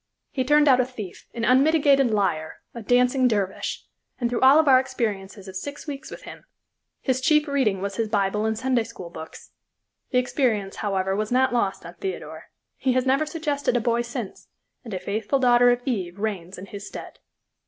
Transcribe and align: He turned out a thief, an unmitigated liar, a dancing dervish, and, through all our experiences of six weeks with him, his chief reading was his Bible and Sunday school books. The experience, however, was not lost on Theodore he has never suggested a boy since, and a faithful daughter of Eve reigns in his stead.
He 0.31 0.43
turned 0.43 0.67
out 0.67 0.79
a 0.79 0.85
thief, 0.87 1.27
an 1.35 1.45
unmitigated 1.45 2.09
liar, 2.09 2.61
a 2.73 2.81
dancing 2.81 3.27
dervish, 3.27 3.85
and, 4.19 4.31
through 4.31 4.41
all 4.41 4.67
our 4.67 4.79
experiences 4.79 5.47
of 5.47 5.55
six 5.55 5.85
weeks 5.85 6.09
with 6.09 6.23
him, 6.23 6.43
his 7.01 7.21
chief 7.21 7.47
reading 7.47 7.83
was 7.83 7.97
his 7.97 8.09
Bible 8.09 8.45
and 8.47 8.57
Sunday 8.57 8.83
school 8.83 9.11
books. 9.11 9.51
The 10.09 10.17
experience, 10.17 10.77
however, 10.77 11.15
was 11.15 11.31
not 11.31 11.53
lost 11.53 11.85
on 11.85 11.93
Theodore 11.99 12.45
he 12.77 12.93
has 12.93 13.05
never 13.05 13.27
suggested 13.27 13.77
a 13.77 13.79
boy 13.79 14.01
since, 14.01 14.47
and 14.83 14.91
a 14.91 14.99
faithful 14.99 15.37
daughter 15.37 15.69
of 15.69 15.83
Eve 15.85 16.17
reigns 16.17 16.57
in 16.57 16.65
his 16.65 16.87
stead. 16.87 17.19